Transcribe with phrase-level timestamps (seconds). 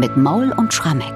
[0.00, 1.12] mit Maul und Schrammeck.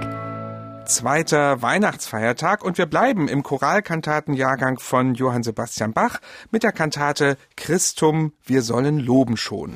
[0.85, 6.19] Zweiter Weihnachtsfeiertag und wir bleiben im Choralkantatenjahrgang von Johann Sebastian Bach
[6.51, 9.73] mit der Kantate Christum, wir sollen loben schon.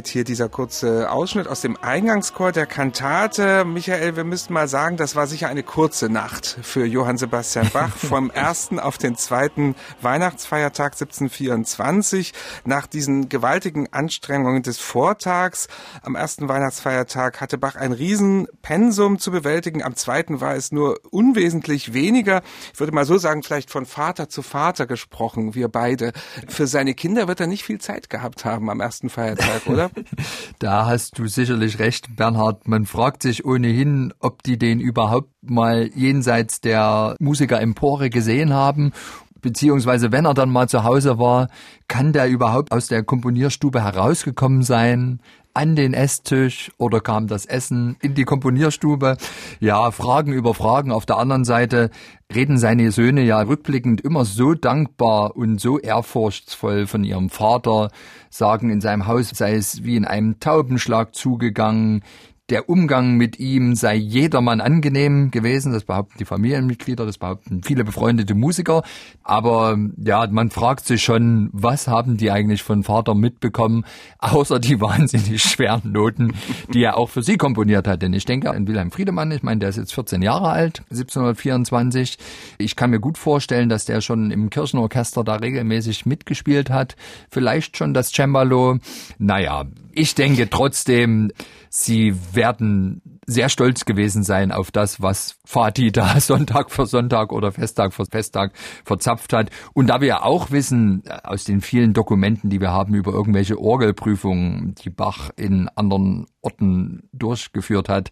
[0.00, 3.66] Soweit hier dieser kurze Ausschnitt aus dem Eingangschor der Kantate.
[3.66, 7.94] Michael, wir müssten mal sagen, das war sicher eine kurze Nacht für Johann Sebastian Bach
[7.96, 12.32] vom ersten auf den zweiten Weihnachtsfeiertag 1724.
[12.64, 15.68] Nach diesen gewaltigen Anstrengungen des Vortags
[16.02, 19.82] am ersten Weihnachtsfeiertag hatte Bach ein Riesenpensum zu bewältigen.
[19.82, 22.40] Am zweiten war es nur unwesentlich weniger.
[22.72, 26.12] Ich würde mal so sagen, vielleicht von Vater zu Vater gesprochen, wir beide.
[26.48, 29.10] Für seine Kinder wird er nicht viel Zeit gehabt haben am ersten.
[29.10, 29.89] Feiertag, oder?
[30.58, 32.66] da hast du sicherlich recht, Bernhard.
[32.68, 38.92] Man fragt sich ohnehin, ob die den überhaupt mal jenseits der Musikerempore gesehen haben
[39.40, 41.48] beziehungsweise wenn er dann mal zu Hause war,
[41.88, 45.20] kann der überhaupt aus der Komponierstube herausgekommen sein?
[45.54, 49.16] An den Esstisch oder kam das Essen in die Komponierstube?
[49.58, 50.92] Ja, Fragen über Fragen.
[50.92, 51.90] Auf der anderen Seite
[52.34, 57.90] reden seine Söhne ja rückblickend immer so dankbar und so ehrfurchtsvoll von ihrem Vater,
[58.30, 62.02] sagen in seinem Haus sei es wie in einem Taubenschlag zugegangen,
[62.50, 65.72] der Umgang mit ihm sei jedermann angenehm gewesen.
[65.72, 68.82] Das behaupten die Familienmitglieder, das behaupten viele befreundete Musiker.
[69.22, 73.84] Aber ja, man fragt sich schon, was haben die eigentlich von Vater mitbekommen,
[74.18, 76.34] außer die wahnsinnig schweren Noten,
[76.74, 78.02] die er auch für sie komponiert hat.
[78.02, 82.18] Denn ich denke an Wilhelm Friedemann, ich meine, der ist jetzt 14 Jahre alt, 1724.
[82.58, 86.96] Ich kann mir gut vorstellen, dass der schon im Kirchenorchester da regelmäßig mitgespielt hat.
[87.30, 88.78] Vielleicht schon das Cembalo.
[89.18, 91.32] Naja, ich denke trotzdem,
[91.68, 97.52] sie werden sehr stolz gewesen sein auf das, was Fatih da Sonntag für Sonntag oder
[97.52, 98.52] Festtag für Festtag
[98.82, 99.50] verzapft hat.
[99.74, 103.60] Und da wir auch wissen, äh, aus den vielen Dokumenten, die wir haben über irgendwelche
[103.60, 108.10] Orgelprüfungen, die Bach in anderen Orten durchgeführt hat,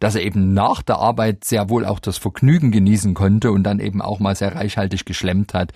[0.00, 3.78] dass er eben nach der Arbeit sehr wohl auch das Vergnügen genießen konnte und dann
[3.78, 5.72] eben auch mal sehr reichhaltig geschlemmt hat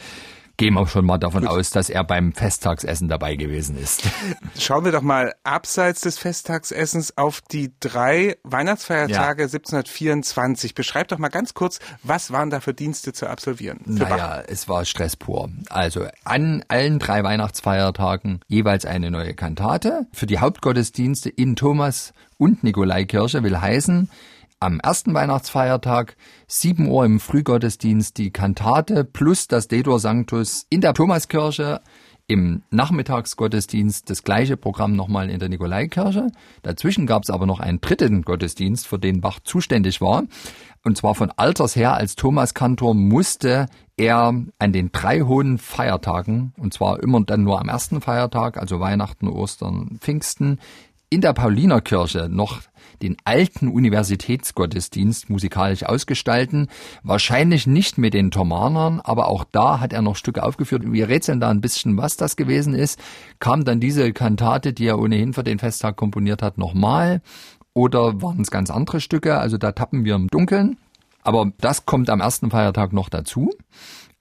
[0.60, 1.50] gehen wir schon mal davon Gut.
[1.50, 4.02] aus, dass er beim Festtagsessen dabei gewesen ist.
[4.58, 9.46] Schauen wir doch mal abseits des Festtagsessens auf die drei Weihnachtsfeiertage ja.
[9.46, 10.74] 1724.
[10.74, 13.80] Beschreib doch mal ganz kurz, was waren da für Dienste zu absolvieren?
[13.86, 14.42] Naja, Bach?
[14.48, 15.48] es war Stress pur.
[15.70, 20.08] Also an allen drei Weihnachtsfeiertagen jeweils eine neue Kantate.
[20.12, 24.10] Für die Hauptgottesdienste in Thomas und Nikolaikirche will heißen,
[24.60, 26.16] am ersten Weihnachtsfeiertag
[26.46, 31.80] 7 Uhr im Frühgottesdienst die Kantate plus das Dedor Sanctus in der Thomaskirche.
[32.26, 36.28] Im Nachmittagsgottesdienst das gleiche Programm nochmal in der Nikolaikirche.
[36.62, 40.24] Dazwischen gab es aber noch einen dritten Gottesdienst, für den Bach zuständig war.
[40.84, 43.66] Und zwar von Alters her als Thomaskantor musste
[43.96, 48.78] er an den drei hohen Feiertagen, und zwar immer dann nur am ersten Feiertag, also
[48.78, 50.60] Weihnachten, Ostern, Pfingsten,
[51.10, 52.60] in der Paulinerkirche noch
[53.02, 56.68] den alten Universitätsgottesdienst musikalisch ausgestalten.
[57.02, 60.82] Wahrscheinlich nicht mit den Thomanern, aber auch da hat er noch Stücke aufgeführt.
[60.86, 63.00] Wir rätseln da ein bisschen, was das gewesen ist.
[63.40, 67.22] Kam dann diese Kantate, die er ohnehin für den Festtag komponiert hat, nochmal?
[67.74, 69.38] Oder waren es ganz andere Stücke?
[69.38, 70.76] Also da tappen wir im Dunkeln.
[71.22, 73.50] Aber das kommt am ersten Feiertag noch dazu.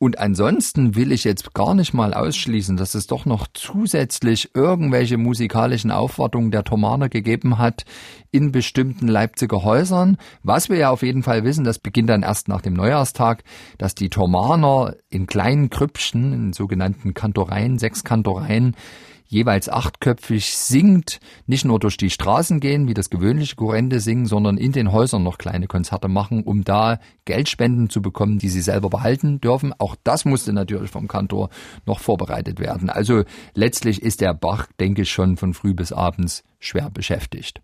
[0.01, 5.17] Und ansonsten will ich jetzt gar nicht mal ausschließen, dass es doch noch zusätzlich irgendwelche
[5.17, 7.83] musikalischen Aufwartungen der Thomaner gegeben hat
[8.31, 10.15] in bestimmten Leipziger Häusern.
[10.41, 13.44] Was wir ja auf jeden Fall wissen, das beginnt dann erst nach dem Neujahrstag,
[13.77, 18.77] dass die Thomaner in kleinen Krüppchen, in sogenannten Kantoreien, sechs Kantoreien,
[19.29, 24.57] jeweils achtköpfig singt, nicht nur durch die Straßen gehen, wie das gewöhnliche Kurrente singen, sondern
[24.57, 28.89] in den Häusern noch kleine Konzerte machen, um da Geldspenden zu bekommen, die sie selber
[28.89, 29.73] behalten dürfen.
[29.77, 31.49] Auch das musste natürlich vom Kantor
[31.85, 32.89] noch vorbereitet werden.
[32.89, 33.23] Also
[33.53, 37.61] letztlich ist der Bach, denke ich, schon von früh bis abends schwer beschäftigt.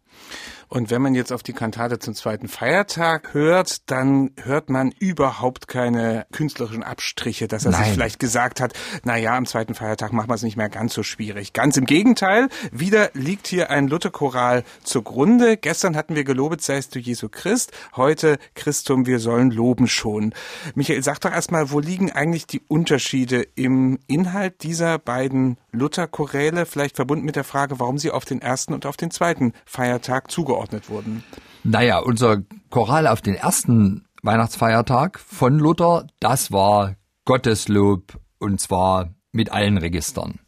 [0.68, 5.68] Und wenn man jetzt auf die Kantate zum zweiten Feiertag hört, dann hört man überhaupt
[5.68, 7.83] keine künstlerischen Abstriche, dass er Nein.
[7.83, 10.95] sich vielleicht gesagt hat, na ja, am zweiten Feiertag machen wir es nicht mehr ganz
[10.95, 11.53] so schwierig.
[11.53, 15.56] Ganz im Gegenteil, wieder liegt hier ein Lutherchoral zugrunde.
[15.57, 20.33] Gestern hatten wir gelobet, seist du Jesu Christ, heute Christum, wir sollen loben schon.
[20.74, 26.95] Michael, sag doch erstmal, wo liegen eigentlich die Unterschiede im Inhalt dieser beiden Lutherchoräle, vielleicht
[26.95, 30.90] verbunden mit der Frage, warum sie auf den ersten und auf den zweiten Feiertag zugeordnet
[30.90, 31.24] wurden?
[31.64, 36.96] Naja, unser Choral auf den ersten Weihnachtsfeiertag von Luther, das war
[37.26, 40.40] Gotteslob und zwar mit allen Registern.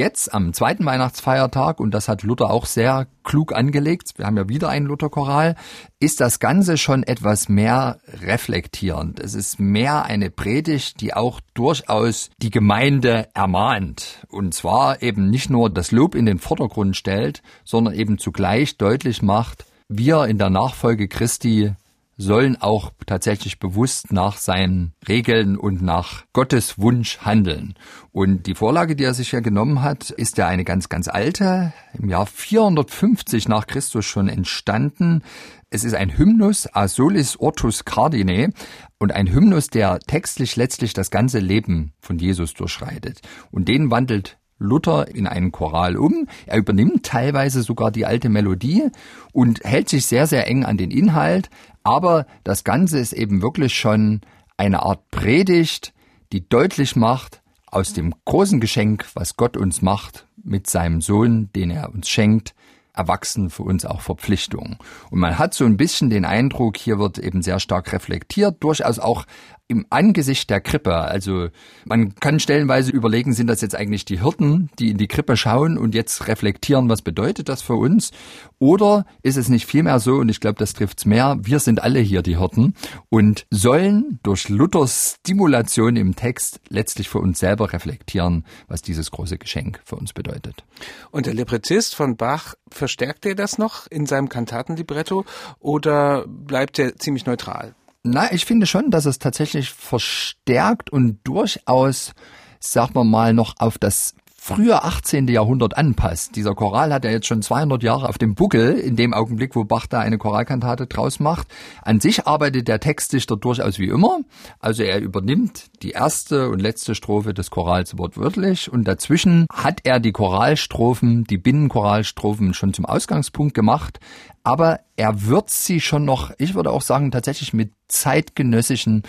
[0.00, 4.48] Jetzt am zweiten Weihnachtsfeiertag, und das hat Luther auch sehr klug angelegt, wir haben ja
[4.48, 5.56] wieder einen Lutherchoral,
[5.98, 9.20] ist das Ganze schon etwas mehr reflektierend.
[9.20, 14.24] Es ist mehr eine Predigt, die auch durchaus die Gemeinde ermahnt.
[14.28, 19.20] Und zwar eben nicht nur das Lob in den Vordergrund stellt, sondern eben zugleich deutlich
[19.20, 21.74] macht, wir in der Nachfolge Christi
[22.20, 27.74] sollen auch tatsächlich bewusst nach seinen Regeln und nach Gottes Wunsch handeln.
[28.12, 31.72] Und die Vorlage, die er sich ja genommen hat, ist ja eine ganz, ganz alte,
[31.94, 35.22] im Jahr 450 nach Christus schon entstanden.
[35.70, 38.52] Es ist ein Hymnus Asolis Ortus Cardine
[38.98, 43.22] und ein Hymnus, der textlich letztlich das ganze Leben von Jesus durchschreitet.
[43.50, 46.28] Und den wandelt Luther in einen Choral um.
[46.46, 48.90] Er übernimmt teilweise sogar die alte Melodie
[49.32, 51.50] und hält sich sehr, sehr eng an den Inhalt.
[51.82, 54.20] Aber das Ganze ist eben wirklich schon
[54.56, 55.92] eine Art Predigt,
[56.32, 61.70] die deutlich macht, aus dem großen Geschenk, was Gott uns macht, mit seinem Sohn, den
[61.70, 62.54] er uns schenkt,
[62.92, 64.78] erwachsen für uns auch Verpflichtungen.
[65.10, 68.98] Und man hat so ein bisschen den Eindruck, hier wird eben sehr stark reflektiert, durchaus
[68.98, 69.24] auch
[69.70, 70.96] im Angesicht der Krippe.
[70.96, 71.48] Also
[71.84, 75.78] man kann stellenweise überlegen, sind das jetzt eigentlich die Hirten, die in die Krippe schauen
[75.78, 78.10] und jetzt reflektieren, was bedeutet das für uns?
[78.58, 82.00] Oder ist es nicht vielmehr so, und ich glaube, das trifft's mehr, wir sind alle
[82.00, 82.74] hier die Hirten
[83.10, 89.38] und sollen durch Luthers Stimulation im Text letztlich für uns selber reflektieren, was dieses große
[89.38, 90.64] Geschenk für uns bedeutet.
[91.12, 95.24] Und der Librettist von Bach, verstärkt er das noch in seinem Kantatenlibretto
[95.60, 97.76] oder bleibt er ziemlich neutral?
[98.02, 102.12] Na, ich finde schon, dass es tatsächlich verstärkt und durchaus,
[102.58, 105.28] sagen wir mal, noch auf das frühe 18.
[105.28, 106.34] Jahrhundert anpasst.
[106.34, 109.64] Dieser Choral hat ja jetzt schon 200 Jahre auf dem Buckel, in dem Augenblick, wo
[109.64, 111.48] Bach da eine Choralkantate draus macht.
[111.82, 114.20] An sich arbeitet der Textdichter durchaus wie immer.
[114.58, 120.00] Also er übernimmt die erste und letzte Strophe des Chorals wortwörtlich und dazwischen hat er
[120.00, 124.00] die Choralstrophen, die Binnenchoralstrophen schon zum Ausgangspunkt gemacht.
[124.42, 129.02] Aber er wird sie schon noch, ich würde auch sagen, tatsächlich mit zeitgenössischen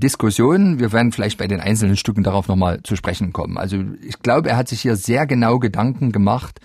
[0.00, 0.78] Diskussionen.
[0.78, 3.58] Wir werden vielleicht bei den einzelnen Stücken darauf nochmal zu sprechen kommen.
[3.58, 6.60] Also ich glaube, er hat sich hier sehr genau Gedanken gemacht,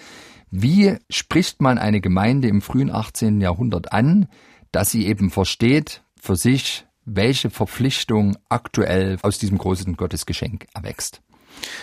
[0.52, 3.42] wie spricht man eine Gemeinde im frühen 18.
[3.42, 4.28] Jahrhundert an,
[4.72, 11.22] dass sie eben versteht für sich, welche Verpflichtung aktuell aus diesem großen Gottesgeschenk erwächst.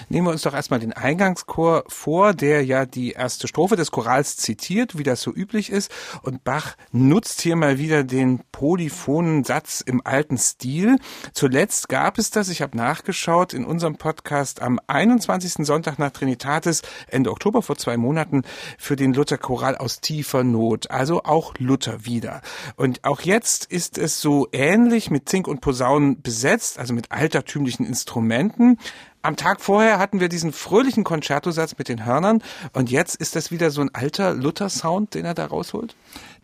[0.09, 4.37] Nehmen wir uns doch erstmal den Eingangschor vor, der ja die erste Strophe des Chorals
[4.37, 5.91] zitiert, wie das so üblich ist.
[6.23, 10.97] Und Bach nutzt hier mal wieder den polyphonen Satz im alten Stil.
[11.33, 15.67] Zuletzt gab es das, ich habe nachgeschaut, in unserem Podcast am 21.
[15.67, 18.43] Sonntag nach Trinitatis, Ende Oktober vor zwei Monaten,
[18.79, 20.91] für den Luther-Choral aus tiefer Not.
[20.91, 22.43] Also auch Luther wieder.
[22.77, 27.87] Und auch jetzt ist es so ähnlich mit Zink und Posaunen besetzt, also mit altertümlichen
[27.87, 28.79] Instrumenten.
[29.23, 33.51] Am Tag vorher hatten wir diesen fröhlichen Konzertosatz mit den Hörnern und jetzt ist das
[33.51, 35.95] wieder so ein alter Luther-Sound, den er da rausholt?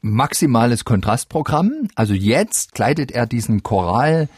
[0.03, 1.89] Maximales Kontrastprogramm.
[1.95, 4.29] Also jetzt kleidet er diesen Choral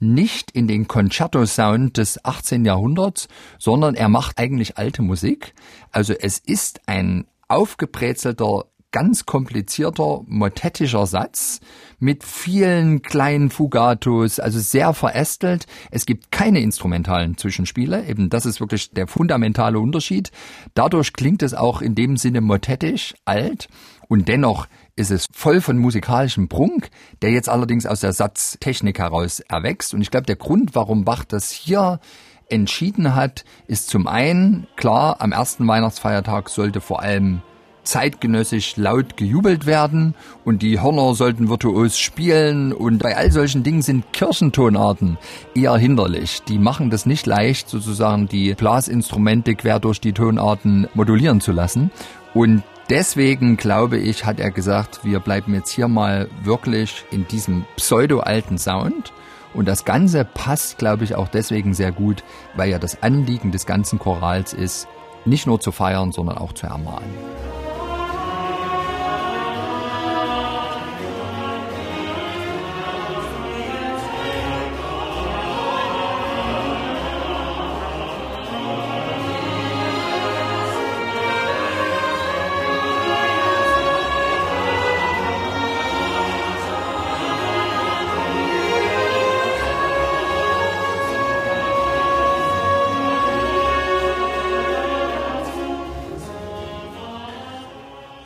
[0.00, 2.66] nicht in den Concerto-Sound des 18.
[2.66, 3.26] Jahrhunderts,
[3.58, 5.54] sondern er macht eigentlich alte Musik.
[5.90, 11.60] Also es ist ein aufgebrezelter ganz komplizierter motettischer Satz
[11.98, 15.66] mit vielen kleinen Fugatos, also sehr verästelt.
[15.90, 20.30] Es gibt keine instrumentalen Zwischenspiele, eben das ist wirklich der fundamentale Unterschied.
[20.74, 23.68] Dadurch klingt es auch in dem Sinne motettisch, alt
[24.08, 24.66] und dennoch
[24.96, 26.90] ist es voll von musikalischem Prunk,
[27.22, 29.94] der jetzt allerdings aus der Satztechnik heraus erwächst.
[29.94, 32.00] Und ich glaube, der Grund, warum Bach das hier
[32.48, 37.42] entschieden hat, ist zum einen, klar, am ersten Weihnachtsfeiertag sollte vor allem
[37.88, 40.14] zeitgenössisch laut gejubelt werden
[40.44, 45.16] und die Hörner sollten virtuos spielen und bei all solchen Dingen sind Kirchentonarten
[45.54, 46.42] eher hinderlich.
[46.46, 51.90] Die machen das nicht leicht, sozusagen die Blasinstrumente quer durch die Tonarten modulieren zu lassen
[52.34, 57.66] und Deswegen glaube ich, hat er gesagt, wir bleiben jetzt hier mal wirklich in diesem
[57.76, 59.12] pseudo-alten Sound.
[59.52, 62.24] Und das Ganze passt, glaube ich, auch deswegen sehr gut,
[62.56, 64.88] weil ja das Anliegen des ganzen Chorals ist,
[65.26, 67.47] nicht nur zu feiern, sondern auch zu ermahnen.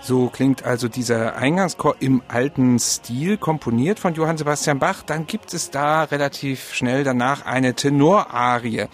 [0.05, 5.05] So klingt also dieser Eingangschor im alten Stil, komponiert von Johann Sebastian Bach.
[5.05, 8.87] Dann gibt es da relativ schnell danach eine Tenorarie.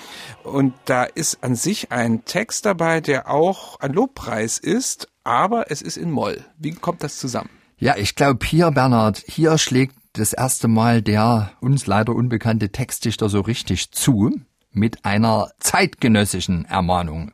[0.42, 5.80] Und da ist an sich ein Text dabei, der auch ein Lobpreis ist, aber es
[5.80, 6.44] ist in Moll.
[6.58, 7.48] Wie kommt das zusammen?
[7.78, 13.30] Ja, ich glaube hier, Bernhard, hier schlägt das erste Mal der uns leider unbekannte Textdichter
[13.30, 14.32] so richtig zu
[14.72, 17.32] mit einer zeitgenössischen Ermahnung.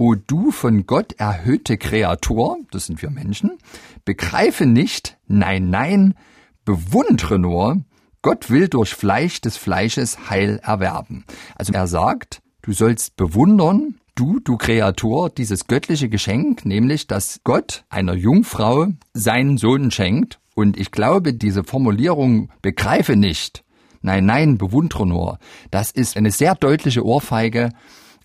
[0.00, 3.58] O du von Gott erhöhte Kreatur, das sind wir Menschen,
[4.04, 6.14] begreife nicht, nein, nein,
[6.64, 7.82] bewundere nur,
[8.22, 11.24] Gott will durch Fleisch des Fleisches Heil erwerben.
[11.56, 17.84] Also er sagt, du sollst bewundern, du, du Kreatur, dieses göttliche Geschenk, nämlich, dass Gott
[17.88, 20.38] einer Jungfrau seinen Sohn schenkt.
[20.54, 23.64] Und ich glaube, diese Formulierung begreife nicht,
[24.00, 25.40] nein, nein, bewundere nur,
[25.72, 27.70] das ist eine sehr deutliche Ohrfeige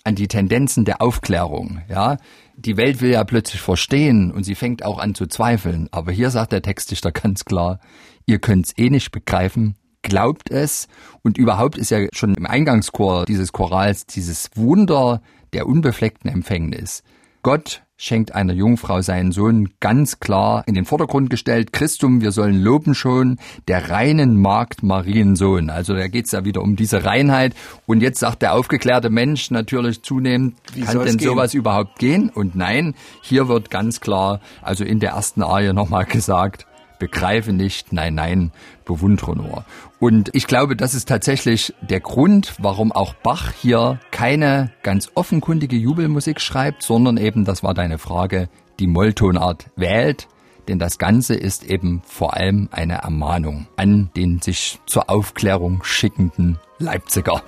[0.04, 2.18] an die Tendenzen der Aufklärung, ja.
[2.56, 5.90] Die Welt will ja plötzlich verstehen und sie fängt auch an zu zweifeln.
[5.92, 7.80] Aber hier sagt der Textdichter ganz klar,
[8.26, 10.88] ihr könnt's eh nicht begreifen, glaubt es.
[11.24, 15.22] Und überhaupt ist ja schon im Eingangschor dieses Chorals dieses Wunder
[15.54, 17.04] der unbefleckten Empfängnis.
[17.42, 21.72] Gott schenkt einer Jungfrau seinen Sohn ganz klar in den Vordergrund gestellt.
[21.72, 25.70] Christum, wir sollen loben schon, der reinen Magd Mariensohn.
[25.70, 27.54] Also da geht's ja wieder um diese Reinheit.
[27.86, 32.30] Und jetzt sagt der aufgeklärte Mensch natürlich zunehmend, Wie kann denn sowas überhaupt gehen?
[32.30, 36.68] Und nein, hier wird ganz klar, also in der ersten Arie nochmal gesagt,
[37.04, 38.54] begreife nicht, nein, nein,
[38.86, 39.66] bewundere nur.
[40.00, 45.76] Und ich glaube, das ist tatsächlich der Grund, warum auch Bach hier keine ganz offenkundige
[45.76, 48.48] Jubelmusik schreibt, sondern eben, das war deine Frage,
[48.80, 50.30] die Molltonart wählt.
[50.70, 56.58] Denn das Ganze ist eben vor allem eine Ermahnung an den sich zur Aufklärung schickenden
[56.80, 57.44] Leipziger.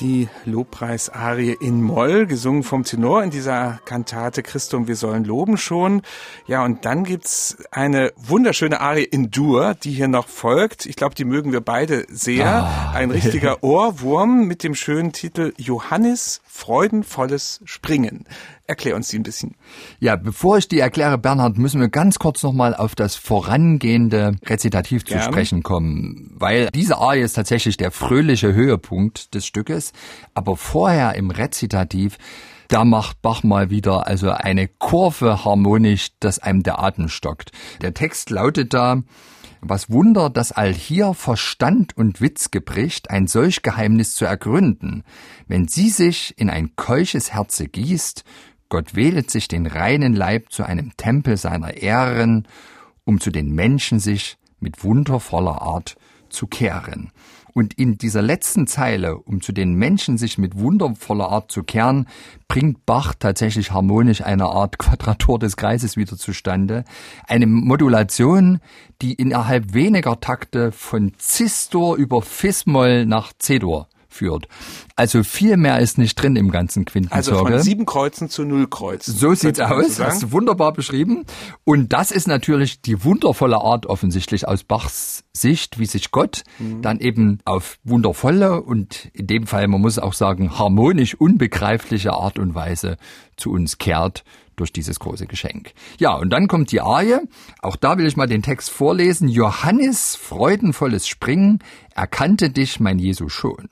[0.00, 6.02] Die Lobpreisarie in Moll, gesungen vom Tenor in dieser Kantate Christum, wir sollen loben schon.
[6.46, 10.86] Ja, und dann gibt's eine wunderschöne Arie in Dur, die hier noch folgt.
[10.86, 12.46] Ich glaube, die mögen wir beide sehr.
[12.46, 12.92] Ah.
[12.94, 18.26] Ein richtiger Ohrwurm mit dem schönen Titel Johannes freudenvolles Springen.
[18.68, 19.56] Erklär uns die ein bisschen.
[19.98, 25.06] Ja, bevor ich die erkläre, Bernhard, müssen wir ganz kurz nochmal auf das vorangehende Rezitativ
[25.06, 29.94] zu sprechen kommen, weil diese Arie ist tatsächlich der fröhliche Höhepunkt des Stückes,
[30.34, 32.18] aber vorher im Rezitativ
[32.68, 37.50] da macht Bach mal wieder also eine Kurve harmonisch, dass einem der Atem stockt.
[37.80, 39.02] Der Text lautet da,
[39.62, 45.04] was Wunder, dass all hier Verstand und Witz gebricht, ein solch Geheimnis zu ergründen.
[45.46, 48.24] Wenn sie sich in ein keuches Herze gießt,
[48.68, 52.46] Gott wählet sich den reinen Leib zu einem Tempel seiner Ehren,
[53.04, 55.96] um zu den Menschen sich mit wundervoller Art
[56.28, 57.10] zu kehren.
[57.54, 62.06] Und in dieser letzten Zeile, um zu den Menschen sich mit wundervoller Art zu kehren,
[62.46, 66.84] bringt Bach tatsächlich harmonisch eine Art Quadratur des Kreises wieder zustande.
[67.26, 68.60] Eine Modulation,
[69.02, 74.48] die innerhalb weniger Takte von Cis-Dur über Fis-Moll nach C-Dur führt.
[74.96, 77.34] Also viel mehr ist nicht drin im ganzen Quintenzirkel.
[77.34, 79.14] Also von sieben Kreuzen zu null Kreuzen.
[79.14, 81.24] So sieht's aus, so hast du wunderbar beschrieben.
[81.64, 86.82] Und das ist natürlich die wundervolle Art offensichtlich aus Bachs Sicht, wie sich Gott mhm.
[86.82, 92.38] dann eben auf wundervolle und in dem Fall, man muss auch sagen, harmonisch unbegreifliche Art
[92.38, 92.96] und Weise
[93.36, 94.24] zu uns kehrt
[94.56, 95.72] durch dieses große Geschenk.
[95.98, 97.20] Ja, und dann kommt die Arie.
[97.60, 99.28] Auch da will ich mal den Text vorlesen.
[99.28, 101.60] Johannes, freudenvolles Springen,
[101.94, 103.68] erkannte dich, mein Jesu schon.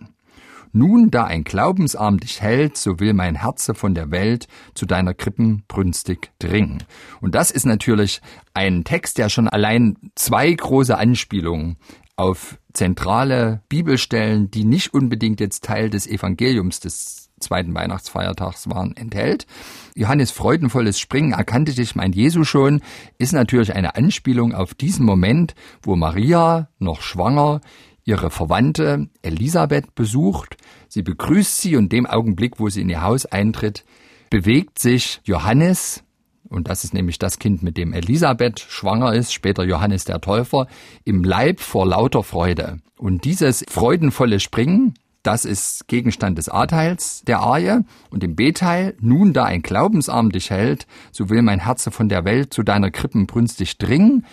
[0.77, 5.15] Nun, da ein Glaubensarm dich hält, so will mein Herze von der Welt zu deiner
[5.15, 6.85] Krippen brünstig dringen.
[7.23, 8.21] Und das ist natürlich
[8.53, 11.79] ein Text, der schon allein zwei große Anspielungen
[12.17, 19.47] auf zentrale Bibelstellen, die nicht unbedingt jetzt Teil des Evangeliums des zweiten Weihnachtsfeiertags waren, enthält.
[19.95, 22.83] Johannes freudenvolles Springen erkannte dich mein Jesu schon,
[23.17, 27.63] ist natürlich eine Anspielung auf diesen Moment, wo Maria, noch schwanger,
[28.07, 30.57] ihre Verwandte Elisabeth besucht.
[30.89, 33.85] Sie begrüßt sie und dem Augenblick, wo sie in ihr Haus eintritt,
[34.31, 36.03] bewegt sich Johannes,
[36.49, 40.69] und das ist nämlich das Kind, mit dem Elisabeth schwanger ist, später Johannes der Täufer,
[41.05, 42.79] im Leib vor lauter Freude.
[42.97, 44.95] Und dieses freudenvolle Springen,
[45.27, 47.81] Das ist Gegenstand des A-Teils der Arie.
[48.11, 52.25] Und im B-Teil, nun da ein Glaubensarm dich hält, so will mein Herze von der
[52.25, 54.25] Welt zu deiner Krippen brünstig dringen.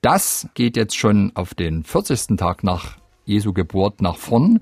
[0.00, 2.36] Das geht jetzt schon auf den 40.
[2.36, 4.60] Tag nach Jesu Geburt nach vorn.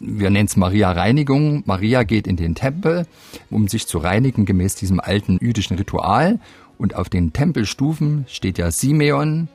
[0.00, 1.62] Wir nennen es Maria Reinigung.
[1.66, 3.06] Maria geht in den Tempel,
[3.50, 6.40] um sich zu reinigen gemäß diesem alten jüdischen Ritual.
[6.78, 9.48] Und auf den Tempelstufen steht ja Simeon,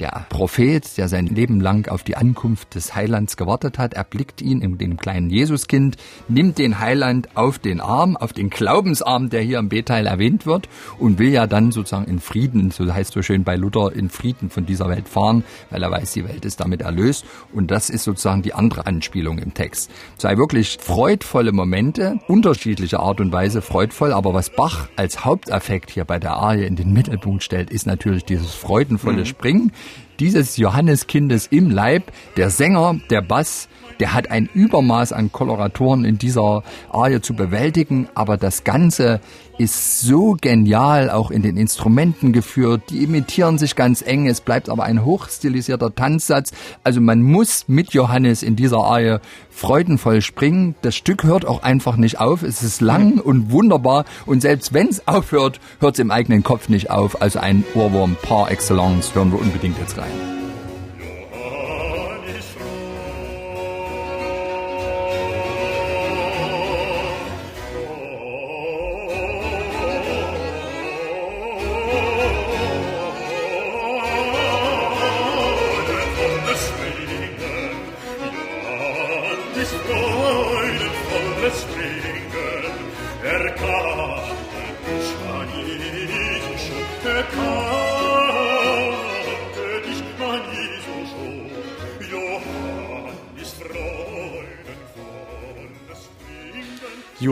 [0.00, 4.60] der Prophet, der sein Leben lang auf die Ankunft des Heilands gewartet hat, erblickt ihn
[4.60, 5.96] in dem kleinen Jesuskind,
[6.28, 10.68] nimmt den Heiland auf den Arm, auf den Glaubensarm, der hier im B-Teil erwähnt wird,
[10.98, 14.50] und will ja dann sozusagen in Frieden, so heißt so schön bei Luther, in Frieden
[14.50, 17.24] von dieser Welt fahren, weil er weiß, die Welt ist damit erlöst.
[17.52, 19.90] Und das ist sozusagen die andere Anspielung im Text.
[20.16, 26.04] Sei wirklich freudvolle Momente, unterschiedliche Art und Weise freudvoll, aber was Bach als Haupteffekt hier
[26.04, 29.26] bei der Arie in den Mittelpunkt stellt, ist natürlich dieses freudenvolle mhm.
[29.26, 29.72] Springen
[30.20, 33.68] dieses Johanneskindes im Leib, der Sänger, der Bass,
[34.00, 39.20] der hat ein Übermaß an Koloratoren in dieser Arie zu bewältigen, aber das Ganze
[39.58, 42.82] ist so genial auch in den Instrumenten geführt.
[42.90, 44.28] Die imitieren sich ganz eng.
[44.28, 46.52] Es bleibt aber ein hochstilisierter Tanzsatz.
[46.84, 49.18] Also man muss mit Johannes in dieser Arie
[49.50, 50.76] freudenvoll springen.
[50.82, 52.42] Das Stück hört auch einfach nicht auf.
[52.42, 54.04] Es ist lang und wunderbar.
[54.26, 57.20] Und selbst wenn es aufhört, hört es im eigenen Kopf nicht auf.
[57.20, 60.37] Also ein Ohrwurm par excellence hören wir unbedingt jetzt rein.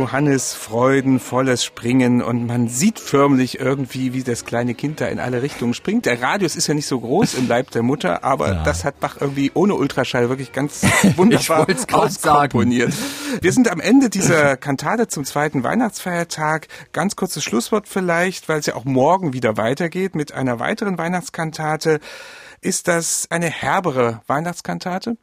[0.07, 5.43] Johannes freudenvolles Springen und man sieht förmlich irgendwie, wie das kleine Kind da in alle
[5.43, 6.07] Richtungen springt.
[6.07, 8.63] Der Radius ist ja nicht so groß im Leib der Mutter, aber ja.
[8.63, 10.83] das hat Bach irgendwie ohne Ultraschall wirklich ganz
[11.17, 12.95] wunderbar auskomponiert.
[13.41, 16.69] Wir sind am Ende dieser Kantate zum zweiten Weihnachtsfeiertag.
[16.93, 21.99] Ganz kurzes Schlusswort vielleicht, weil es ja auch morgen wieder weitergeht mit einer weiteren Weihnachtskantate.
[22.61, 25.17] Ist das eine herbere Weihnachtskantate?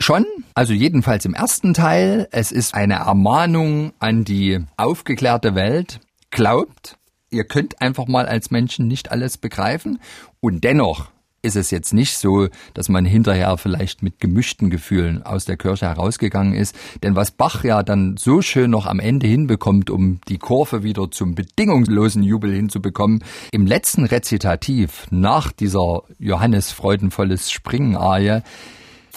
[0.00, 2.28] Schon, also jedenfalls im ersten Teil.
[2.30, 5.98] Es ist eine Ermahnung an die aufgeklärte Welt.
[6.30, 6.96] Glaubt,
[7.30, 9.98] ihr könnt einfach mal als Menschen nicht alles begreifen.
[10.38, 11.10] Und dennoch
[11.42, 15.86] ist es jetzt nicht so, dass man hinterher vielleicht mit gemischten Gefühlen aus der Kirche
[15.86, 16.76] herausgegangen ist.
[17.02, 21.10] Denn was Bach ja dann so schön noch am Ende hinbekommt, um die Kurve wieder
[21.10, 28.42] zum bedingungslosen Jubel hinzubekommen, im letzten Rezitativ nach dieser Johannes freudenvolles Springen-Arie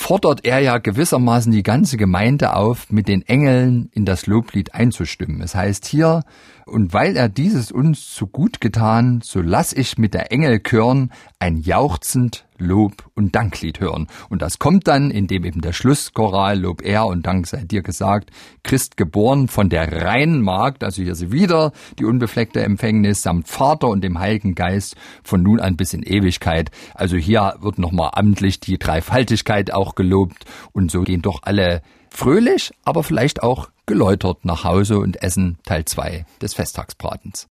[0.01, 5.41] fordert er ja gewissermaßen die ganze Gemeinde auf, mit den Engeln in das Loblied einzustimmen.
[5.41, 6.23] Es heißt hier,
[6.65, 11.11] und weil er dieses uns zu gut getan, so lass ich mit der Engel Körn
[11.39, 14.07] ein jauchzend Lob und Danklied hören.
[14.29, 18.29] Und das kommt dann, indem eben der Schlusschoral Lob er und Dank sei dir gesagt,
[18.63, 23.87] Christ geboren von der reinen Magd, also hier sie wieder die unbefleckte Empfängnis samt Vater
[23.87, 26.71] und dem Heiligen Geist von nun an bis in Ewigkeit.
[26.93, 32.71] Also hier wird nochmal amtlich die Dreifaltigkeit auch gelobt und so gehen doch alle fröhlich,
[32.83, 37.47] aber vielleicht auch geläutert nach Hause und essen Teil 2 des Festtagsbratens.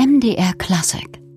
[0.00, 1.27] MDR Classic